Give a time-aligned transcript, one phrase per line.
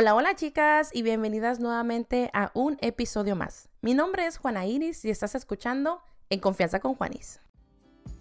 [0.00, 3.68] Hola, hola chicas y bienvenidas nuevamente a un episodio más.
[3.80, 7.40] Mi nombre es Juana Iris y estás escuchando En Confianza con Juanis.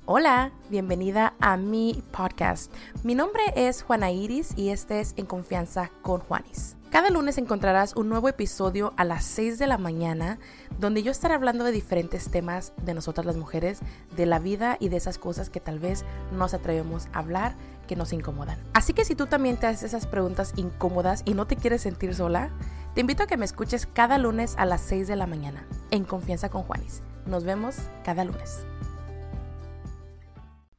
[0.09, 2.73] Hola, bienvenida a mi podcast.
[3.03, 6.77] Mi nombre es Juana Iris y este es En Confianza con Juanis.
[6.89, 10.39] Cada lunes encontrarás un nuevo episodio a las 6 de la mañana
[10.79, 13.79] donde yo estaré hablando de diferentes temas de nosotras las mujeres,
[14.15, 17.55] de la vida y de esas cosas que tal vez no nos atrevemos a hablar
[17.85, 18.57] que nos incomodan.
[18.73, 22.15] Así que si tú también te haces esas preguntas incómodas y no te quieres sentir
[22.15, 22.49] sola,
[22.95, 26.05] te invito a que me escuches cada lunes a las 6 de la mañana en
[26.05, 27.01] Confianza con Juanis.
[27.25, 28.65] Nos vemos cada lunes.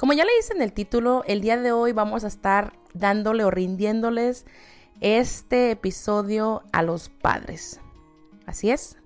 [0.00, 3.42] Como ya le hice en el título, el día de hoy vamos a estar dándole
[3.42, 4.46] o rindiéndoles
[5.00, 7.80] este episodio a los padres.
[8.46, 8.96] Así es.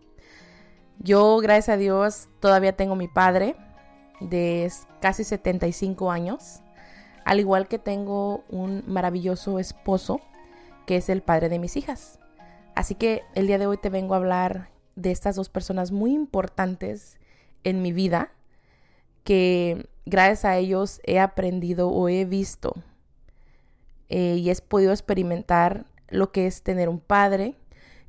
[0.98, 3.56] Yo, gracias a Dios, todavía tengo mi padre
[4.20, 4.70] de
[5.00, 6.60] casi 75 años.
[7.24, 10.20] Al igual que tengo un maravilloso esposo
[10.84, 12.20] que es el padre de mis hijas.
[12.74, 16.12] Así que el día de hoy te vengo a hablar de estas dos personas muy
[16.12, 17.16] importantes
[17.64, 18.30] en mi vida
[19.24, 22.74] que gracias a ellos he aprendido o he visto
[24.08, 27.56] eh, y he podido experimentar lo que es tener un padre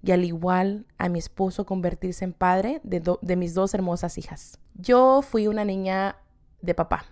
[0.04, 4.60] y al igual a mi esposo convertirse en padre de, mis dos hermosas hijas.
[4.76, 6.18] Yo fui una niña
[6.62, 7.06] de papá.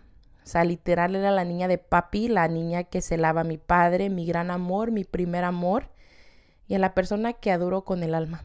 [0.44, 4.10] O sea, literal era la niña de papi, la niña que se lava mi padre,
[4.10, 5.90] mi gran amor, mi primer amor
[6.68, 8.44] y a la persona que adoro con el alma.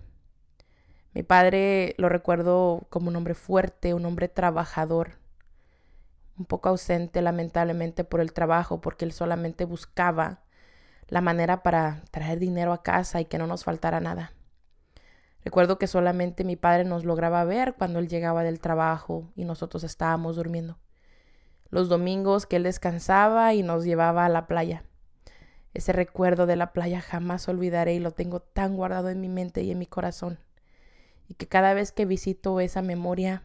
[1.12, 5.12] Mi padre lo recuerdo como un hombre fuerte, un hombre trabajador,
[6.38, 10.42] un poco ausente lamentablemente por el trabajo, porque él solamente buscaba
[11.08, 14.32] la manera para traer dinero a casa y que no nos faltara nada.
[15.44, 19.84] Recuerdo que solamente mi padre nos lograba ver cuando él llegaba del trabajo y nosotros
[19.84, 20.78] estábamos durmiendo
[21.70, 24.84] los domingos que él descansaba y nos llevaba a la playa.
[25.74, 29.62] Ese recuerdo de la playa jamás olvidaré y lo tengo tan guardado en mi mente
[29.62, 30.38] y en mi corazón.
[31.28, 33.42] Y que cada vez que visito esa memoria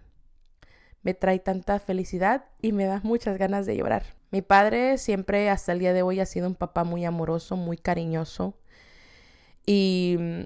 [1.04, 4.04] me trae tanta felicidad y me da muchas ganas de llorar.
[4.32, 7.78] Mi padre siempre hasta el día de hoy ha sido un papá muy amoroso, muy
[7.78, 8.58] cariñoso
[9.66, 10.42] y mm,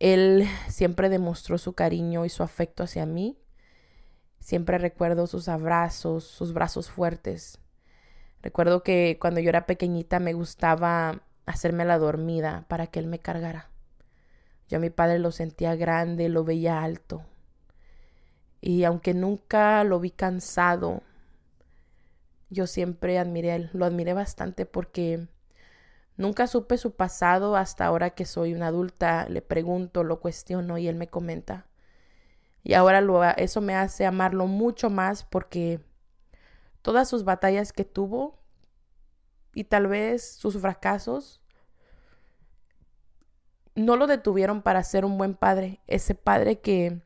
[0.00, 3.38] él siempre demostró su cariño y su afecto hacia mí
[4.42, 7.60] Siempre recuerdo sus abrazos, sus brazos fuertes.
[8.42, 13.20] Recuerdo que cuando yo era pequeñita me gustaba hacerme la dormida para que él me
[13.20, 13.70] cargara.
[14.68, 17.22] Yo a mi padre lo sentía grande, lo veía alto.
[18.62, 21.02] Y aunque nunca lo vi cansado,
[22.48, 25.26] yo siempre admiré, lo admiré bastante porque
[26.16, 30.86] nunca supe su pasado hasta ahora que soy una adulta, le pregunto, lo cuestiono y
[30.86, 31.66] él me comenta.
[32.62, 35.80] Y ahora lo, eso me hace amarlo mucho más porque
[36.82, 38.38] todas sus batallas que tuvo
[39.54, 41.42] y tal vez sus fracasos
[43.74, 47.02] no lo detuvieron para ser un buen padre, ese padre que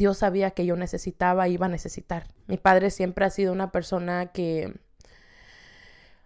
[0.00, 2.24] Dios sabía que yo necesitaba, iba a necesitar.
[2.46, 4.80] Mi padre siempre ha sido una persona que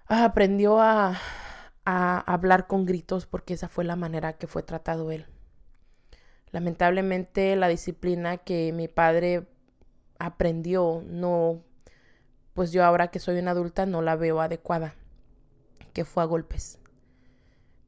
[0.06, 1.18] aprendió a,
[1.84, 5.26] a hablar con gritos porque esa fue la manera que fue tratado él.
[6.52, 9.48] Lamentablemente la disciplina que mi padre
[10.20, 11.64] aprendió no,
[12.52, 14.94] pues yo ahora que soy una adulta no la veo adecuada,
[15.92, 16.78] que fue a golpes.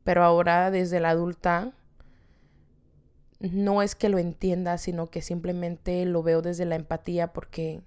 [0.02, 1.74] Pero ahora desde la adulta
[3.38, 7.82] no es que lo entienda, sino que simplemente lo veo desde la empatía porque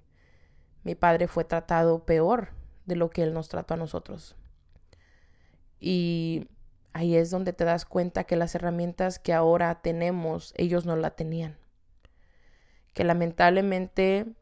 [0.84, 2.50] mi padre fue tratado peor
[2.86, 4.36] de lo que él nos trató a nosotros.
[5.80, 6.48] Y
[6.94, 11.12] ahí es donde te das cuenta que las herramientas que ahora tenemos, ellos no la
[11.12, 11.58] tenían.
[12.94, 14.34] Que lamentablemente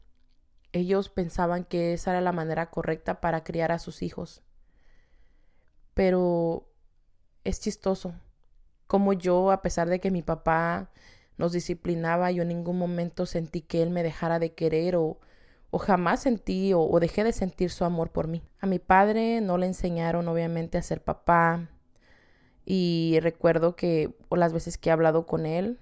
[0.72, 4.42] ellos pensaban que esa era la manera correcta para criar a sus hijos.
[5.94, 6.68] Pero
[7.44, 8.14] es chistoso.
[8.88, 10.90] Como yo, a pesar de que mi papá
[11.36, 15.20] nos disciplinaba, yo en ningún momento sentí que él me dejara de querer o,
[15.70, 18.42] o jamás sentí o, o dejé de sentir su amor por mí.
[18.58, 21.68] A mi padre no le enseñaron obviamente a ser papá,
[22.70, 25.78] y recuerdo que o las veces que he hablado con él,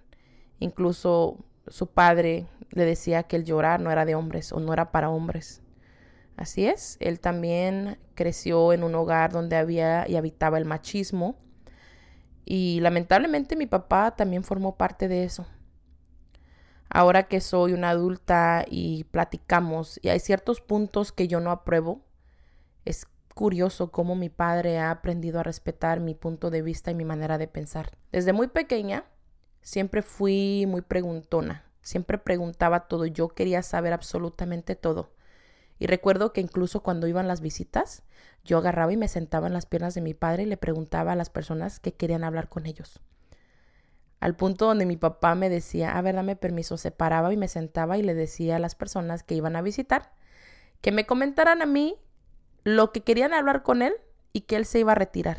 [0.61, 4.93] incluso su padre le decía que el llorar no era de hombres o no era
[4.93, 5.63] para hombres.
[6.37, 11.37] Así es, él también creció en un hogar donde había y habitaba el machismo
[12.49, 15.47] y lamentablemente mi papá también formó parte de eso.
[16.89, 22.07] Ahora que soy una adulta y platicamos y hay ciertos puntos que yo no apruebo,
[22.85, 27.05] es curioso cómo mi padre ha aprendido a respetar mi punto de vista y mi
[27.05, 27.91] manera de pensar.
[28.13, 29.05] Desde muy pequeña
[29.61, 35.17] siempre fui muy preguntona, siempre preguntaba todo, yo quería saber absolutamente todo.
[35.81, 38.05] Y recuerdo que incluso cuando iban las visitas,
[38.47, 41.17] yo agarraba y me sentaba en las piernas de mi padre y le preguntaba a
[41.17, 43.01] las personas que querían hablar con ellos.
[44.19, 47.49] al punto donde mi papá me decía, a ver, dame permiso, se paraba y me
[47.49, 50.13] sentaba y le decía a las personas que iban a visitar
[50.81, 51.97] que me comentaran a mí
[52.65, 53.95] lo que querían hablar con él
[54.33, 55.39] y que él se iba a retirar.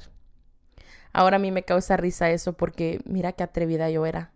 [1.14, 4.32] Ahora a mí me causa risa eso porque mira qué atrevida yo era.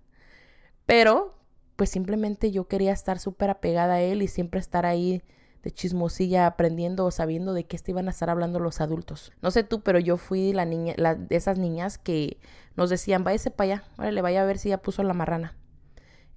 [0.85, 1.37] Pero,
[1.75, 5.21] pues simplemente yo quería estar súper apegada a él y siempre estar ahí
[5.63, 9.31] de chismosilla aprendiendo o sabiendo de qué te iban a estar hablando los adultos.
[9.41, 12.39] No sé tú, pero yo fui la niña, de esas niñas que
[12.75, 15.55] nos decían, váyase para allá, órale, vaya a ver si ya puso la marrana.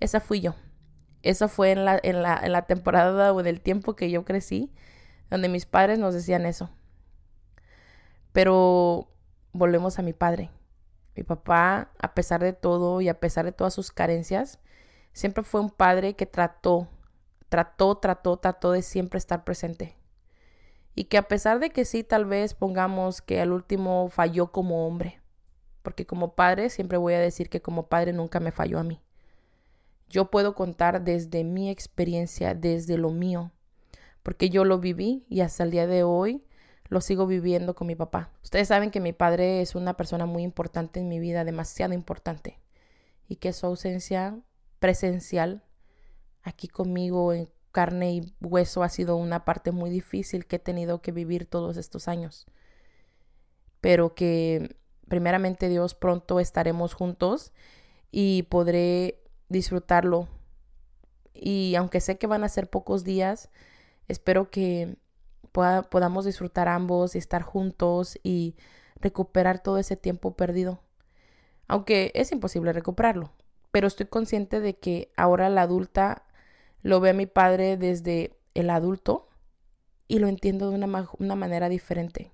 [0.00, 0.54] Esa fui yo.
[1.22, 4.72] Eso fue en la, en la, en la temporada o del tiempo que yo crecí,
[5.30, 6.70] donde mis padres nos decían eso.
[8.32, 9.08] Pero
[9.52, 10.50] volvemos a mi padre.
[11.16, 14.58] Mi papá, a pesar de todo y a pesar de todas sus carencias,
[15.12, 16.88] siempre fue un padre que trató,
[17.54, 19.94] trató, trató, trató de siempre estar presente.
[20.96, 24.88] Y que a pesar de que sí, tal vez pongamos que al último falló como
[24.88, 25.20] hombre,
[25.84, 29.00] porque como padre siempre voy a decir que como padre nunca me falló a mí.
[30.08, 33.52] Yo puedo contar desde mi experiencia, desde lo mío,
[34.24, 36.42] porque yo lo viví y hasta el día de hoy
[36.88, 38.32] lo sigo viviendo con mi papá.
[38.42, 42.58] Ustedes saben que mi padre es una persona muy importante en mi vida, demasiado importante,
[43.28, 44.40] y que su ausencia
[44.80, 45.62] presencial
[46.44, 51.02] aquí conmigo en carne y hueso ha sido una parte muy difícil que he tenido
[51.02, 52.46] que vivir todos estos años.
[53.80, 54.76] Pero que
[55.08, 57.52] primeramente Dios pronto estaremos juntos
[58.12, 60.28] y podré disfrutarlo.
[61.34, 63.50] Y aunque sé que van a ser pocos días,
[64.06, 64.96] espero que
[65.52, 68.56] podamos disfrutar ambos y estar juntos y
[69.00, 70.80] recuperar todo ese tiempo perdido.
[71.66, 73.32] Aunque es imposible recuperarlo,
[73.70, 76.23] pero estoy consciente de que ahora la adulta
[76.84, 79.26] lo ve a mi padre desde el adulto
[80.06, 82.30] y lo entiendo de una, una manera diferente,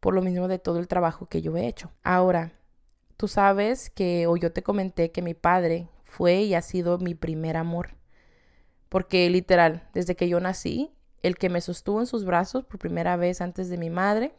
[0.00, 1.92] por lo mismo de todo el trabajo que yo he hecho.
[2.02, 2.52] Ahora,
[3.18, 7.14] tú sabes que, o yo te comenté que mi padre fue y ha sido mi
[7.14, 7.90] primer amor,
[8.88, 10.90] porque literal, desde que yo nací,
[11.22, 14.34] el que me sostuvo en sus brazos por primera vez antes de mi madre.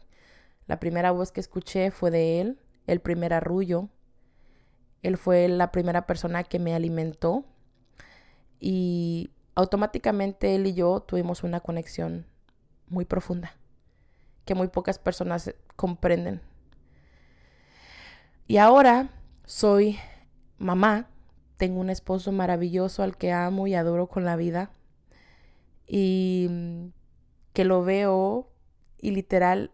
[0.66, 3.88] La primera voz que escuché fue de él, el primer arrullo.
[5.02, 7.46] Él fue la primera persona que me alimentó
[8.66, 12.24] y automáticamente él y yo tuvimos una conexión
[12.88, 13.54] muy profunda
[14.46, 16.40] que muy pocas personas comprenden.
[18.46, 19.10] Y ahora
[19.44, 19.98] soy
[20.56, 21.10] mamá,
[21.58, 24.70] tengo un esposo maravilloso al que amo y adoro con la vida
[25.86, 26.86] y mm,
[27.52, 28.48] que lo veo
[28.96, 29.72] y literal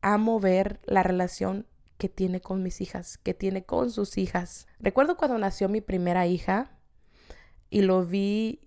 [0.00, 4.66] amo ver la relación que tiene con mis hijas, que tiene con sus hijas.
[4.80, 6.72] Recuerdo cuando nació mi primera hija
[7.72, 8.60] y lo vi,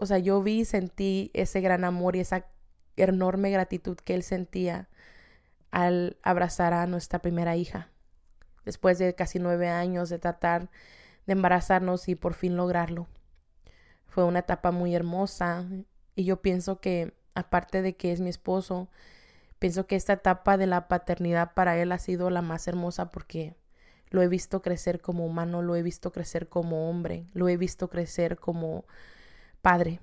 [0.00, 2.46] o sea, yo vi y sentí ese gran amor y esa
[2.96, 4.88] enorme gratitud que él sentía
[5.70, 7.90] al abrazar a nuestra primera hija.
[8.64, 10.68] Después de casi nueve años de tratar
[11.26, 13.06] de embarazarnos y por fin lograrlo.
[14.08, 15.66] Fue una etapa muy hermosa
[16.16, 18.88] y yo pienso que, aparte de que es mi esposo,
[19.60, 23.54] pienso que esta etapa de la paternidad para él ha sido la más hermosa porque
[24.10, 27.88] lo he visto crecer como humano, lo he visto crecer como hombre, lo he visto
[27.88, 28.84] crecer como
[29.62, 30.00] padre,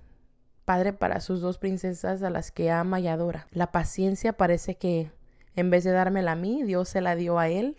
[0.66, 3.48] padre para sus dos princesas a las que ama y adora.
[3.52, 5.12] La paciencia parece que
[5.56, 7.78] en vez de dármela a mí, Dios se la dio a él.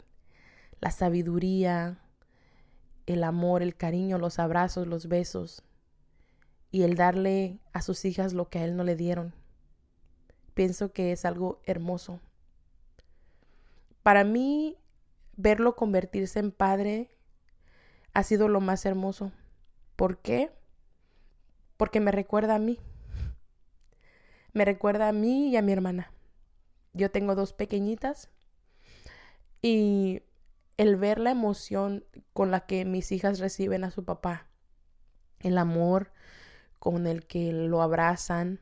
[0.80, 1.98] La sabiduría,
[3.06, 5.62] el amor, el cariño, los abrazos, los besos,
[6.70, 9.34] y el darle a sus hijas lo que a él no le dieron.
[10.54, 12.20] Pienso que es algo hermoso.
[14.02, 14.76] Para mí,
[15.36, 17.10] verlo convertirse en padre
[18.14, 19.32] ha sido lo más hermoso.
[19.94, 20.50] ¿Por qué?
[21.76, 22.78] Porque me recuerda a mí.
[24.52, 26.10] Me recuerda a mí y a mi hermana.
[26.94, 28.30] Yo tengo dos pequeñitas
[29.60, 30.22] y
[30.78, 34.46] el ver la emoción con la que mis hijas reciben a su papá,
[35.40, 36.12] el amor,
[36.78, 38.60] con el que lo abrazan,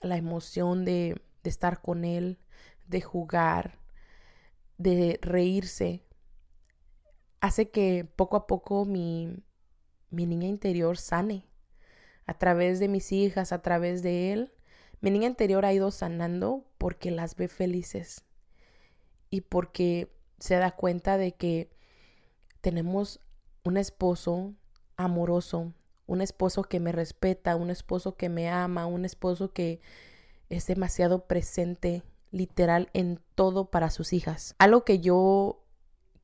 [0.00, 2.38] la emoción de, de estar con él,
[2.86, 3.78] de jugar,
[4.78, 6.02] de reírse,
[7.40, 9.42] hace que poco a poco mi,
[10.10, 11.46] mi niña interior sane.
[12.26, 14.52] A través de mis hijas, a través de él,
[15.00, 18.24] mi niña interior ha ido sanando porque las ve felices
[19.28, 21.70] y porque se da cuenta de que
[22.62, 23.20] tenemos
[23.64, 24.54] un esposo
[24.96, 25.74] amoroso,
[26.06, 29.80] un esposo que me respeta, un esposo que me ama, un esposo que
[30.48, 32.02] es demasiado presente,
[32.34, 34.54] literal, en todo para sus hijas.
[34.58, 35.62] Algo que yo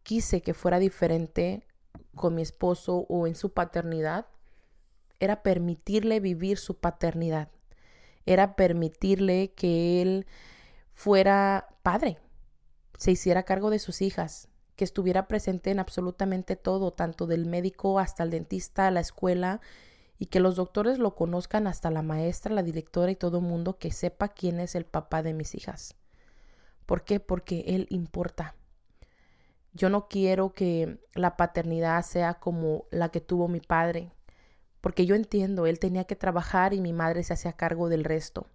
[0.02, 1.66] quise que fuera diferente
[2.16, 4.26] con mi esposo o en su paternidad
[5.20, 7.48] era permitirle vivir su paternidad,
[8.26, 10.26] era permitirle que él
[10.92, 12.18] fuera padre,
[12.98, 17.98] se hiciera cargo de sus hijas, que estuviera presente en absolutamente todo, tanto del médico
[17.98, 19.60] hasta el dentista, la escuela,
[20.18, 23.78] y que los doctores lo conozcan hasta la maestra, la directora y todo el mundo
[23.78, 25.96] que sepa quién es el papá de mis hijas.
[26.90, 27.20] ¿Por qué?
[27.20, 28.56] Porque él importa.
[29.72, 34.10] Yo no quiero que la paternidad sea como la que tuvo mi padre,
[34.80, 38.48] porque yo entiendo, él tenía que trabajar y mi madre se hacía cargo del resto.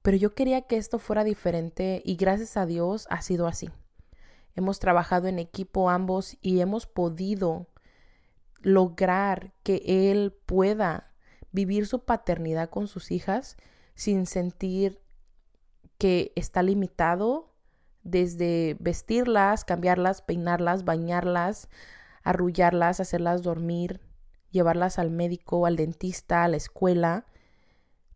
[0.00, 3.68] Pero yo quería que esto fuera diferente y gracias a Dios ha sido así.
[4.54, 7.66] Hemos trabajado en equipo ambos y hemos podido
[8.60, 11.12] lograr que él pueda
[11.50, 13.56] vivir su paternidad con sus hijas
[13.96, 15.00] sin sentir
[15.98, 17.54] que está limitado
[18.02, 21.68] desde vestirlas, cambiarlas, peinarlas, bañarlas,
[22.22, 24.00] arrullarlas, hacerlas dormir,
[24.50, 27.26] llevarlas al médico, al dentista, a la escuela,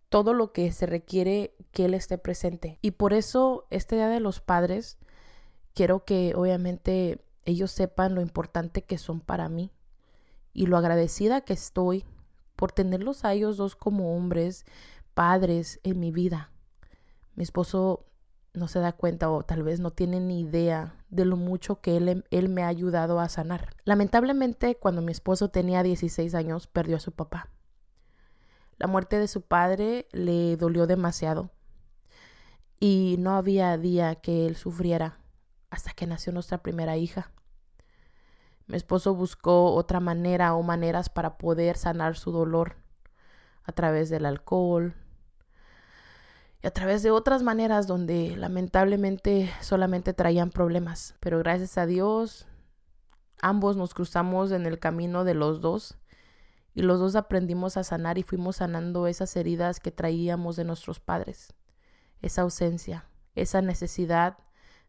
[0.09, 2.79] todo lo que se requiere que él esté presente.
[2.83, 4.99] Y por eso este Día de los Padres,
[5.75, 9.73] quiero que obviamente ellos sepan lo importante que son para mí
[10.53, 12.05] y lo agradecida que estoy
[12.57, 14.65] por tenerlos a ellos dos como hombres,
[15.15, 16.51] padres en mi vida.
[17.39, 18.05] Mi esposo
[18.53, 21.97] no se da cuenta o tal vez no tiene ni idea de lo mucho que
[21.97, 23.77] él, él, me ha ayudado a sanar.
[23.85, 27.49] Lamentablemente, cuando mi esposo tenía 16 años, perdió a su papá.
[28.77, 31.53] La muerte de su padre le dolió demasiado
[32.81, 35.21] y no había día que él sufriera
[35.71, 37.31] hasta que nació nuestra primera hija.
[38.67, 42.79] Mi esposo buscó otra manera o maneras para poder sanar su dolor
[43.63, 44.97] a través del alcohol
[46.63, 51.15] y a través de otras maneras donde lamentablemente solamente traían problemas.
[51.21, 52.47] Pero gracias a Dios,
[53.41, 55.99] ambos nos cruzamos en el camino de los dos
[56.75, 61.01] y los dos aprendimos a sanar y fuimos sanando esas heridas que traíamos de nuestros
[61.01, 61.55] padres,
[62.23, 64.39] esa ausencia, esa necesidad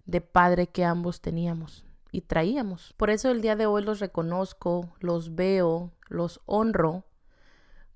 [0.06, 2.94] de padre que ambos teníamos y traíamos.
[2.98, 7.06] Por eso el día de hoy los reconozco, los veo, los honro,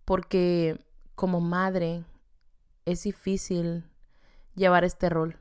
[0.05, 2.03] porque como madre
[2.85, 3.85] es difícil
[4.55, 5.37] llevar este rol,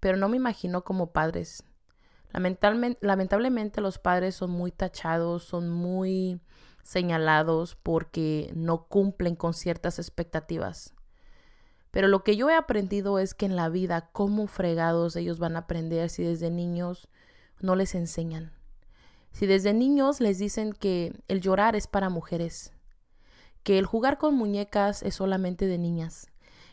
[0.00, 1.64] pero no me imagino como padres.
[2.32, 6.40] Lamentablemente, los padres son muy tachados, son muy
[6.82, 10.94] señalados porque no cumplen con ciertas expectativas.
[11.90, 15.56] Pero lo que yo he aprendido es que en la vida, cómo fregados ellos van
[15.56, 17.08] a aprender si desde niños
[17.60, 18.52] no les enseñan.
[19.32, 22.72] Si desde niños les dicen que el llorar es para mujeres,
[23.62, 26.28] que el jugar con muñecas es solamente de niñas,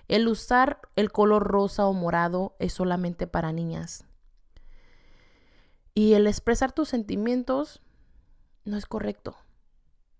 [0.07, 4.05] el usar el color rosa o morado es solamente para niñas.
[5.93, 7.81] Y el expresar tus sentimientos
[8.65, 9.35] no es correcto.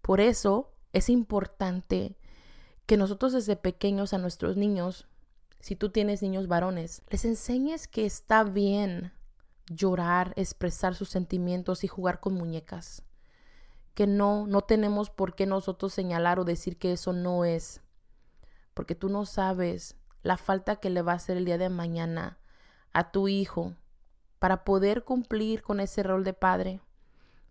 [0.02, 2.18] Por eso es importante
[2.86, 5.08] que nosotros desde pequeños a nuestros niños,
[5.60, 9.14] si tú tienes niños varones, les enseñes que está bien
[9.68, 13.04] llorar, expresar sus sentimientos y jugar con muñecas.
[13.94, 17.83] Que no, no tenemos por qué nosotros señalar o decir que eso no es.
[18.74, 22.38] Porque tú no sabes la falta que le va a hacer el día de mañana
[22.94, 23.76] a tu hijo
[24.40, 26.82] para poder cumplir con ese rol de padre.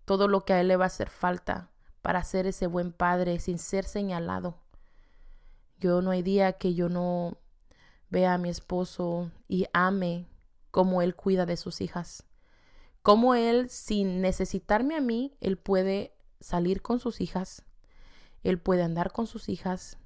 [0.05, 3.39] Todo lo que a él le va a hacer falta para ser ese buen padre
[3.39, 4.59] sin ser señalado.
[5.79, 7.39] Yo no hay día que yo no
[8.11, 10.29] vea a mi esposo y ame
[10.71, 12.25] cómo él cuida de sus hijas.
[13.03, 17.65] Cómo él, sin necesitarme a mí, él puede salir con sus hijas,
[18.43, 19.99] él puede andar con sus hijas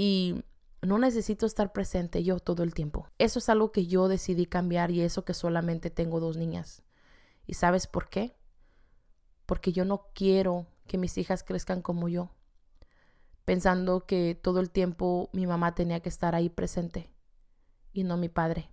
[0.00, 0.44] y
[0.80, 3.08] no necesito estar presente yo todo el tiempo.
[3.18, 6.84] Eso es algo que yo decidí cambiar y eso que solamente tengo dos niñas.
[7.48, 8.36] ¿Y sabes por qué?
[9.44, 12.30] Porque yo no quiero que mis hijas crezcan como yo,
[13.44, 17.10] pensando que todo el tiempo mi mamá tenía que estar ahí presente
[17.92, 18.70] y no mi padre.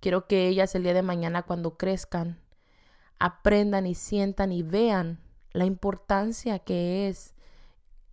[0.00, 2.40] Quiero que ellas el día de mañana cuando crezcan
[3.20, 5.20] aprendan y sientan y vean
[5.52, 7.32] la importancia que es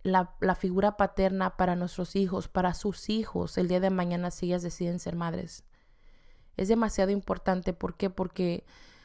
[0.02, 4.62] la, figura paterna para nuestros hijos, para sus hijos, el día de mañana si ellas
[4.62, 5.64] deciden ser madres.
[6.56, 7.72] Es demasiado importante.
[7.72, 8.10] ¿Por qué?
[8.10, 8.64] Porque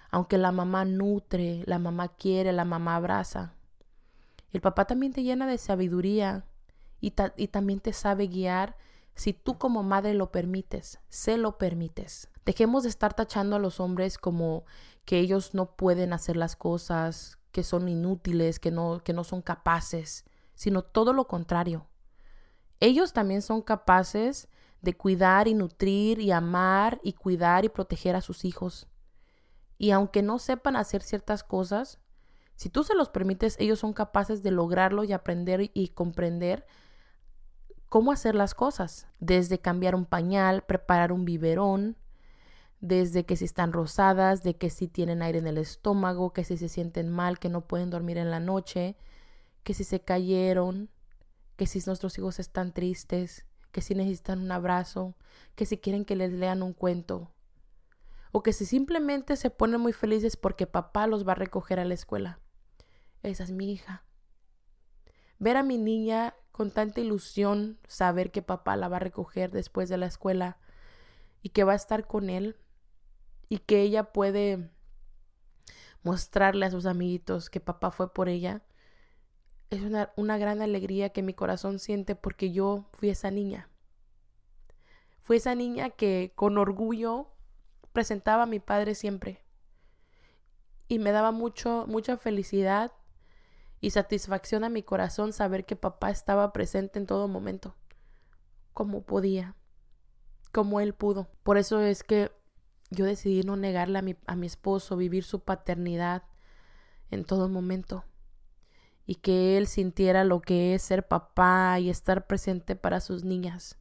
[0.10, 3.54] aunque la mamá nutre, la mamá quiere, la mamá abraza,
[4.52, 6.46] el papá también te llena de sabiduría
[7.02, 8.78] y, y también te sabe guiar
[9.16, 12.30] si tú como madre lo permites, se lo permites.
[12.46, 14.66] Dejemos de estar tachando a los hombres como
[15.06, 19.42] que ellos no pueden hacer las cosas, que son inútiles, que no, que no son
[19.42, 21.88] capaces, sino todo lo contrario.
[22.80, 24.50] Ellos también son capaces
[24.82, 28.88] de cuidar y nutrir y amar y cuidar y proteger a sus hijos.
[29.78, 32.00] Y aunque no sepan hacer ciertas cosas,
[32.56, 36.66] si tú se los permites, ellos son capaces de lograrlo y aprender y comprender
[37.90, 41.96] cómo hacer las cosas, desde cambiar un pañal, preparar un biberón,
[42.82, 46.58] desde que si están rosadas, de que si tienen aire en el estómago, que si
[46.58, 48.98] se sienten mal, que no pueden dormir en la noche,
[49.64, 50.90] que si se cayeron,
[51.56, 55.16] que si nuestros hijos están tristes, que si necesitan un abrazo,
[55.56, 57.32] que si quieren que les lean un cuento,
[58.32, 61.86] o que si simplemente se ponen muy felices porque papá los va a recoger a
[61.86, 62.40] la escuela.
[63.22, 64.04] Esa es mi hija.
[65.40, 69.90] Ver a mi niña con tanta ilusión, saber que papá la va a recoger después
[69.90, 70.58] de la escuela
[71.42, 72.58] y que va a estar con él,
[73.50, 74.72] y que ella puede
[76.02, 78.64] mostrarle a sus amiguitos que papá fue por ella,
[79.74, 83.70] es una, una gran alegría que mi corazón siente porque yo fui esa niña.
[85.22, 87.30] Fui esa niña que con orgullo
[87.92, 89.44] presentaba a mi padre siempre.
[90.88, 92.92] Y me daba mucho, mucha felicidad
[93.80, 97.76] y satisfacción a mi corazón saber que papá estaba presente en todo momento,
[98.74, 99.56] como podía,
[100.52, 101.30] como él pudo.
[101.44, 102.32] Por eso es que
[102.92, 106.24] yo decidí no negarle a mi, a mi esposo, vivir su paternidad
[107.10, 108.06] en todo momento
[109.06, 113.78] y que él sintiera lo que es ser papá y estar presente para sus niñas.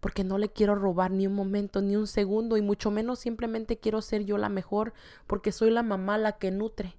[0.00, 3.78] Porque no le quiero robar ni un momento, ni un segundo, y mucho menos simplemente
[3.78, 4.92] quiero ser yo la mejor,
[5.26, 6.94] porque soy la mamá la que nutre,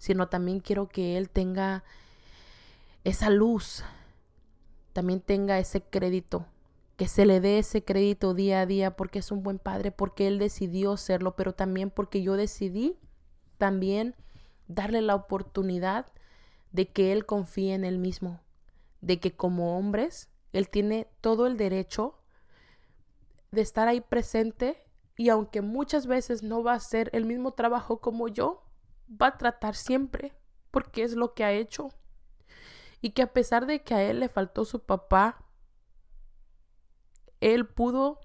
[0.00, 1.84] sino también quiero que él tenga
[3.04, 3.84] esa luz,
[4.92, 6.46] también tenga ese crédito
[6.96, 10.26] que se le dé ese crédito día a día porque es un buen padre, porque
[10.26, 12.96] él decidió serlo, pero también porque yo decidí
[13.58, 14.14] también
[14.68, 16.06] darle la oportunidad
[16.74, 18.40] de que él confíe en él mismo,
[19.00, 22.18] de que como hombres él tiene todo el derecho
[23.52, 24.84] de estar ahí presente
[25.16, 28.64] y aunque muchas veces no va a hacer el mismo trabajo como yo,
[29.08, 30.34] va a tratar siempre
[30.72, 31.90] porque es lo que ha hecho.
[33.00, 35.44] Y que a pesar de que a él le faltó su papá,
[37.40, 38.18] él pudo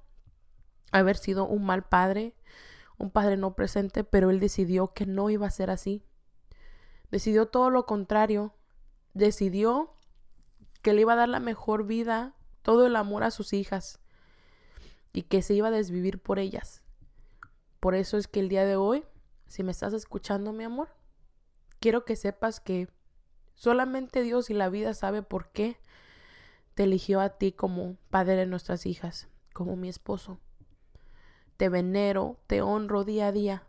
[0.91, 2.35] haber sido un mal padre,
[2.97, 6.08] un padre no presente, pero él decidió que no iba a ser así.
[7.11, 8.53] Decidió todo lo contrario.
[9.13, 9.93] Decidió
[10.81, 13.99] que le iba a dar la mejor vida, todo el amor a sus hijas
[15.13, 16.81] y que se iba a desvivir por ellas.
[17.79, 19.05] Por eso es que el día de hoy,
[19.47, 20.89] si me estás escuchando, mi amor,
[21.79, 22.89] quiero que sepas que
[23.55, 25.77] solamente Dios y la vida sabe por qué
[26.75, 30.39] te eligió a ti como padre de nuestras hijas, como mi esposo.
[31.57, 33.63] Te venero, te honro día a día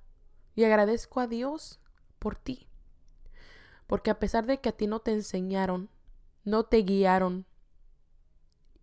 [0.55, 1.81] y agradezco a Dios
[2.19, 2.70] por ti.
[3.91, 5.91] Porque a pesar de que a ti no te enseñaron,
[6.45, 7.45] no te guiaron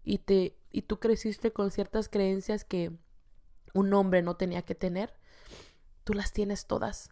[0.04, 2.92] y te y tú creciste con ciertas creencias que
[3.74, 5.14] un hombre no tenía que tener,
[6.04, 7.12] tú las tienes todas.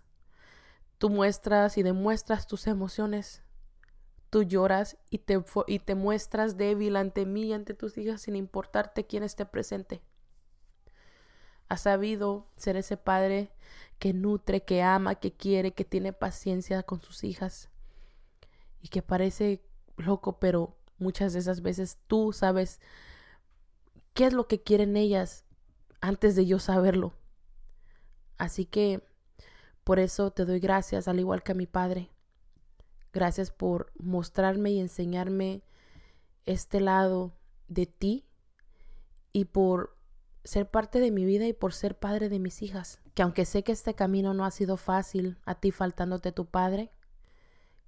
[0.97, 3.43] Tú muestras y demuestras tus emociones,
[4.29, 8.35] tú lloras y te, y te muestras débil ante mí y ante tus hijas sin
[8.35, 10.01] importarte quién esté presente.
[11.69, 13.53] Has sabido ser ese padre
[13.99, 17.69] que nutre, que ama, que quiere, que tiene paciencia con sus hijas
[18.85, 19.65] y que parece
[19.97, 22.79] loco, pero muchas de esas veces tú sabes
[24.13, 25.43] qué es lo que quieren ellas
[26.01, 27.15] antes de yo saberlo.
[28.37, 29.03] Así que
[29.83, 32.11] por eso te doy gracias, al igual que a mi padre,
[33.11, 35.63] Gracias por mostrarme y enseñarme
[36.45, 37.31] este lado
[37.69, 38.25] de ti
[39.31, 39.95] y por
[40.43, 42.99] ser parte de mi vida y por ser padre de mis hijas.
[43.13, 46.91] Que aunque sé que este camino no ha sido fácil, a ti faltándote tu padre,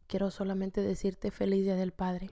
[0.07, 2.31] quiero solamente decirte feliz día del padre.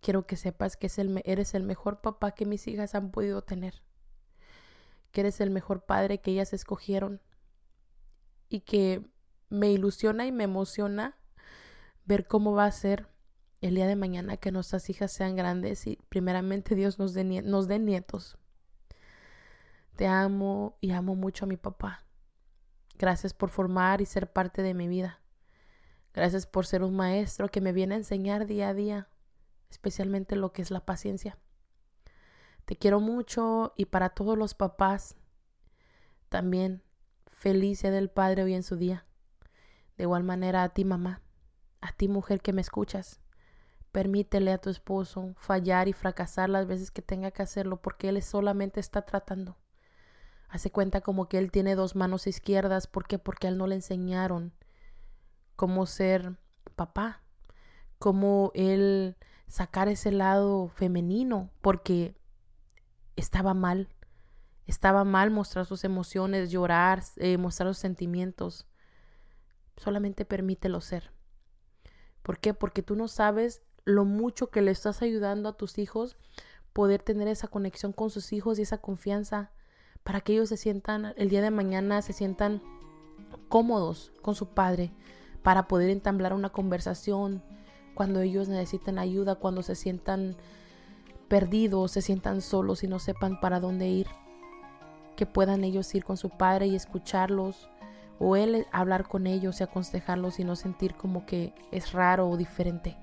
[0.00, 0.90] Quiero que sepas que
[1.24, 3.82] eres el mejor papá que mis hijas han podido tener.
[5.10, 7.20] Que eres el mejor padre que ellas escogieron.
[8.48, 9.10] Y que
[9.48, 11.16] me ilusiona y me emociona
[12.04, 13.08] ver cómo va a ser
[13.60, 17.68] el día de mañana que nuestras hijas sean grandes y primeramente Dios nos dé, nos
[17.68, 18.38] dé nietos.
[19.96, 22.04] Te amo y amo mucho a mi papá.
[22.98, 25.19] Gracias por formar y ser parte de mi vida.
[26.12, 29.08] Gracias por ser un maestro que me viene a enseñar día a día,
[29.70, 31.38] especialmente lo que es la paciencia.
[32.64, 35.16] Te quiero mucho y para todos los papás
[36.28, 36.82] también
[37.26, 39.06] feliz sea del Padre hoy en su día.
[39.96, 41.22] De igual manera a ti mamá.
[41.80, 43.20] A ti mujer que me escuchas,
[43.90, 48.22] permítele a tu esposo fallar y fracasar las veces que tenga que hacerlo porque él
[48.22, 49.56] solamente está tratando.
[50.48, 52.86] Hace cuenta como que él tiene dos manos izquierdas.
[52.86, 53.18] ¿Por qué?
[53.18, 54.52] Porque a él no le enseñaron
[55.60, 56.38] cómo ser
[56.74, 57.22] papá,
[57.98, 62.16] cómo él sacar ese lado femenino, porque
[63.14, 63.90] estaba mal.
[64.66, 68.66] Estaba mal mostrar sus emociones, llorar, eh, mostrar sus sentimientos.
[69.76, 71.12] Solamente permítelo ser.
[72.22, 72.54] ¿Por qué?
[72.54, 76.16] Porque tú no sabes lo mucho que le estás ayudando a tus hijos
[76.72, 79.52] poder tener esa conexión con sus hijos y esa confianza
[80.04, 82.62] para que ellos se sientan el día de mañana, se sientan
[83.50, 84.94] cómodos con su padre,
[85.42, 87.42] para poder entablar una conversación
[87.94, 90.36] cuando ellos necesitan ayuda, cuando se sientan
[91.28, 94.06] perdidos, se sientan solos y no sepan para dónde ir,
[95.16, 97.68] que puedan ellos ir con su padre y escucharlos
[98.18, 102.36] o él hablar con ellos y aconsejarlos y no sentir como que es raro o
[102.36, 102.96] diferente.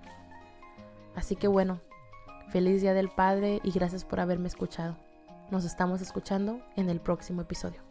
[1.16, 1.82] Así que bueno,
[2.50, 4.96] feliz día del Padre y gracias por haberme escuchado.
[5.50, 7.82] Nos estamos escuchando en el próximo episodio.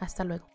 [0.00, 0.51] Hasta luego.